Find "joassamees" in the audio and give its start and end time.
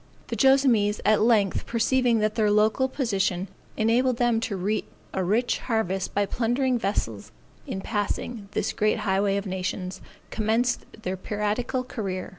0.35-0.99